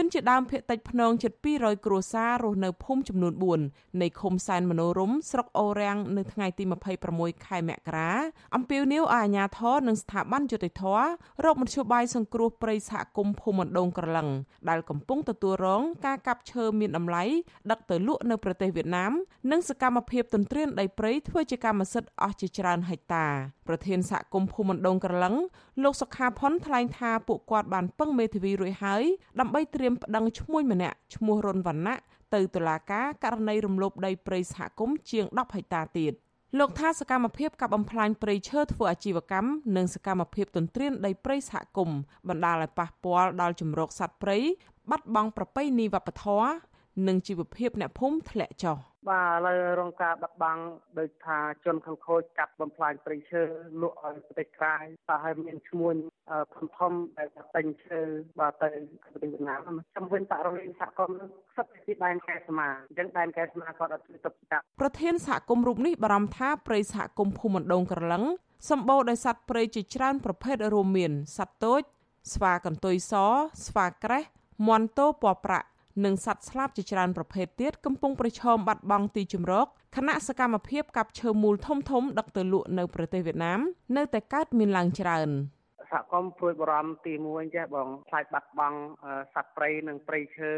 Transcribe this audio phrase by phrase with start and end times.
[0.00, 3.32] ជនជាដើមភៀតតិចភ្នងជិត200គ្រួសាររស់នៅភូមិចំនួន
[3.66, 6.64] 4នៃឃុំសែនមនោរមស្រុកអូរាំងនៅថ្ងៃទី
[7.04, 8.10] 26ខែមករា
[8.56, 10.82] អំពាវនាវឲ្យអាជ្ញាធរនិងស្ថាប័នយុតិធធ
[11.44, 14.28] រកមធ្យោបាយសង្គ្រោះព្រៃសហគមន៍ភូមិមណ្ដងក្រឡឹង
[14.68, 17.24] ដែលកំពុងទទួលរងការកាប់ឈើមានតម្លៃ
[17.70, 19.12] ដឹកទៅលក់នៅប្រទេសវៀតណាម
[19.50, 23.26] និងសកម្មភាពទន្ទ្រានដីព្រៃធ្វើជាកម្មសិទ្ធិអស់ជាច្រើនហិកតា
[23.68, 25.34] ប្រធានសហគមន៍ភូមិមណ្ដងក្រឡឹង
[25.82, 29.02] លោកសុខាផុនថ្លែងថាពួកគាត់បានពឹងមេធាវីរួចហើយ
[29.40, 31.98] ដើម្បីត្រៀមប្តឹងឈ្មោះម្នាក់ឈ្មោះរុនវណ្ណៈ
[32.34, 36.12] ទៅតុលាការករណីរំលោភដីព្រៃសហគមន៍ជាង10ហិកតាទៀត
[36.58, 41.98] លោកថាសកម្មភាពកាប់បំផ្លាញព្រៃឈើធ្វើអាជីវកម្មនិងសកម្មភាពទន្ទ្រានដីព្រៃសហគមន៍
[42.28, 44.38] បណ្ដាលឲ្យប៉ះពាល់ដល់ជំរកសត្វព្រៃ
[44.90, 46.48] បាត់បង់ប្រពៃណីវប្បធម៌
[47.06, 48.78] និងជីវភាពអ្នកភូមិធ្លាក់ចុះ
[49.10, 50.62] បាទឥឡូវរងការបាត់បង់
[50.98, 53.42] ដោយថាជនខំខូចកាប់បំផ្លាញព្រៃឈើ
[53.82, 54.76] លក់ឲ្យប្រទេសក្រៅ
[55.08, 55.92] បាទហើយមានឈ្មោះ
[56.54, 58.00] ធំធំដែលទិញឈើ
[58.38, 58.68] បាទទៅ
[59.02, 59.60] ប្រទេសវៀតណាម
[59.96, 61.18] ចំវិញបរិវេណសហគមន៍
[61.56, 68.24] សិតពីដែនកែស្មាអញ្ចឹងដែនកែស្មាគាត់អត់ជួយទប់ស្កាត់ប្រធានសហគមន៍រូបនេះបារម្ភថាព្រៃសហគមន៍ភូមិមណ្ដងក្រឡឹង
[68.70, 71.82] សម្បូរដោយសត្វព្រៃជាច្រើនប្រភេទរួមមានសត្វតូច
[72.32, 73.14] ស្វាកន្ទុយស
[73.66, 74.22] ស្វាក្រេះ
[74.66, 75.68] មាន់តោពណ៌ប្រាក់
[76.04, 83.60] និងសត្វស្លាបជាច្រើនប្រភេទទៀតកំពុងប្រឈមបាត់បង់ទីជម្រកខណៈសកម្មភាពកាប់ឈើមូលធំធំដឹកទៅលក់នៅប្រទេសវៀតណាម
[83.96, 85.30] នៅតែកើតមានឡើងច្រើន
[85.92, 88.78] សហគមន៍ព្រួយបារម្ភទី1ចេះបងខ្លាចបាត់បង់
[89.34, 90.52] សត្វព្រៃនិងព្រៃឈើ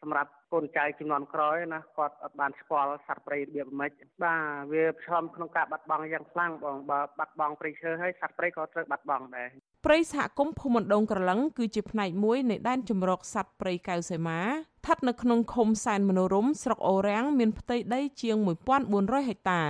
[0.00, 9.50] សម្រាប់កូនចៅចំនួនក្រោយណាគាត់អត់បានស្គាល់សត្វព្រៃរបៀបម៉េចបាទវាប្រឈមក្នុងការបាត់បង់យ៉ាងខ្លាំងបងបើបាត់បង់ព្រៃឈើហើយសត្វព្រៃក៏ត្រូវបាត់បង់ដែរ
[9.88, 18.36] ព្រៃសហគមន៍ភូមិមណ្ដងក្រឡឹងគឺជាផ្នែកមួយនៃដែនជម្រកសត្វព្រៃកៅសីមាស្ថិតនៅក្នុងឃុំសែនមនោរមស្រុកអូរាំងមានផ្ទៃដីជាង
[18.82, 19.60] 1400ហិកតា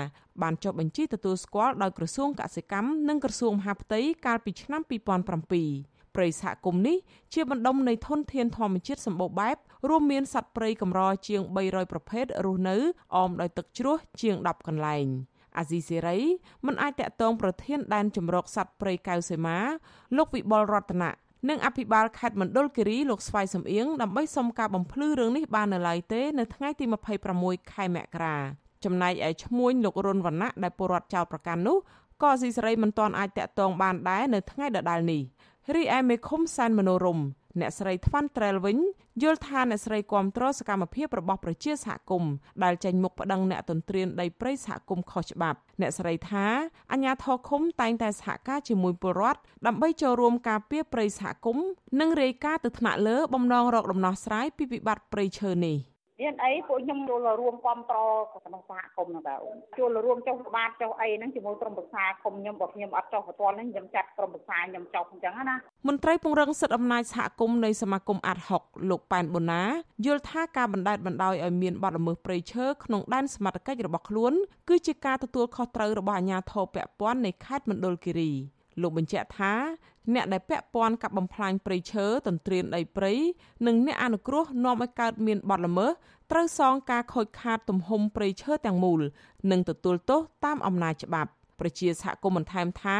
[0.42, 6.96] បានចុះបញ្ជីទទួលស្គាល់ដោយក្រសួងកសិកម្មនិងក្រសួងមហាផ្ទៃកាលពីឆ្នាំ2007ព្រៃសហគមន៍នេះ
[7.34, 9.56] ជាបណ្ដុំនៃធនធានធម្មជាតិសម្បូរបែប
[9.88, 12.76] រួមមានសត្វព្រៃកម្រជាង300ប្រភេទរស់នៅ
[13.16, 15.06] អមដោយទឹកជ្រោះជាង10កន្លែង។
[15.58, 16.18] អាស៊ីសេរី
[16.66, 19.58] មិនអាចតាក់ទងប្រធានដែនជំរកសត្វព្រៃកៅសីមា
[20.16, 21.12] លោកវិបុលរតនៈ
[21.48, 26.84] និងអភិបាលខេត្តមណ្ឌលគិរីលោកស្វាយសំអៀងដើម្បីសុំការបំភ្លឺរឿងនេះបាននៅឡើយទេនៅថ្ងៃទី
[27.28, 28.36] 26ខែមករា
[28.84, 31.76] ចំណែកឯឈ្មួញលោករុនវណ្ណៈដែលពលរដ្ឋចោទប្រកាន់នោះ
[32.22, 35.22] ក៏អាស៊ីសេរីមិនទាន់អាចតាក់ទងបានដែរនៅថ្ងៃដដែលនេះ
[35.74, 37.18] រីឯមេឃុំសានមនោរម
[37.60, 38.78] អ្នកស្រីថ្វាន់ត្រែលវិញ
[39.22, 42.32] យល់ថាអ្នកស្រីគាំទ្រសកម្មភាពរបស់ប្រជាសហគមន៍
[42.64, 46.46] ដែលចេញមុខប្តឹងអ្នកទន្ទ្រានដីព្រៃសហគមន៍ខុសច្បាប់អ្នកស្រីថា
[46.92, 51.66] អាជ្ញាធរឃុំតែងតែសហការជាមួយពលរដ្ឋដើម្បីចូលរួមការពារព្រៃសហគមន៍
[52.00, 55.78] និងរាយការណ៍ទៅថ្នាក់លើបំណងរកដំណោះស្រាយពីវិបត្តិព្រៃឈើនេះ។
[56.20, 59.38] មានអីពួកខ្ញុំចូលរួមគ្រប់គ្រងក្នុងសហគមន៍ហ្នឹងដែរ
[59.78, 65.56] ចូលរួមចុះបាតចុះអីហ្នឹងជាមួយក្រុមប្រឹក្សាគុំខ្ញុំបើខ្ញុំអត់ចុះបន្ទាល់ហ្នឹងខ្ញុំចាត់ក្រុមប្រឹក្សាខ្ញុំចុះអញ្ចឹងណា
[65.88, 69.62] មន្ត្រីពង្រឹងសិទ្ធិអំណាចសហគមន៍នៃសមាគមអាត់ហុកលោកប៉ែនបូណា
[70.06, 74.32] យល់ថាការបណ្តែតបណ្តោយឲ្យមានបទល្មើសព្រៃឈើក្នុងដែនសមត្ថកិច្ចរបស់ខ្លួន
[74.68, 78.32] គឺជាការទទួលខុសត្រូវរបស់អាជ្ញាធរពាក់ព័ន្ធនៃខេត្តមណ្ឌលគិរី
[78.82, 79.52] លោកបញ្ជាក់ថា
[80.14, 83.12] អ្នកដែលពាក់ព័ន្ធกับបំផ្លាញព្រៃឈើទន្ទ្រានដីព្រៃ
[83.66, 85.90] និងអ្នកអនុគ្រោះនាំឲ្យកើតមានបទល្មើស
[86.30, 89.00] ត្រូវសងការខូចខាតទំហំព្រៃឈើទាំងមូល
[89.50, 92.98] និងទទួលទោសតាមអំណាចច្បាប់ប្រជាសហគមន៍បន្ថែមថា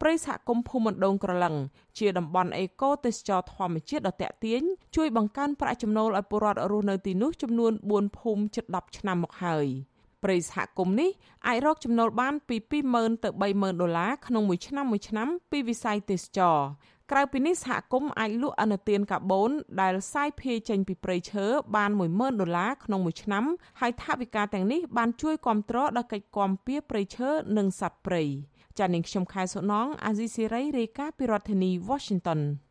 [0.00, 1.54] ព្រៃសហគមន៍ភូមិមណ្ដងក្រឡឹង
[1.98, 4.62] ជាតំបន់អេកូទេសចរធម្មជាតិដ៏ទាក់ទាញ
[4.96, 9.66] ជួយបង្កើនប្រាក់ចំណូលឲ្យពលរដ្ឋរស់នៅទីនោះចំនួន4ភូមិជិត10ឆ្នាំមកហើយ
[10.24, 11.10] ព្រៃសហគមន៍នេះ
[11.48, 12.56] អាចរកចំណូលបានពី
[12.90, 16.58] 20,000ទៅ30,000ដុល្លារក្នុងមួយឆ្នាំមួយឆ្នាំពីវិស័យទេសចរ
[17.10, 19.50] ក្រៅពីនេះសហគមន៍អាចលក់អនុទានកាបូន
[19.80, 21.46] ដែលសាយភាយចេញពីព្រៃឈើ
[21.76, 23.44] បាន10000ដុល្លារក្នុងមួយឆ្នាំ
[23.80, 28.22] ហើយថវិកាទាំងនេះបានជួយគ្រប់គ្រងដល់កិច្ចគាំពៀព្រៃឈើនិងសត្វព្រៃ
[28.78, 32.40] ចា៎នាងខ្ញុំខែសុណងអាស៊ីសេរីរាយការណ៍ពីរដ្ឋធានី Washington